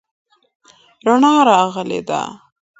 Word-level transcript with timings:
رڼا 1.05 1.33
راغلې 1.49 1.99
ده. 2.07 2.21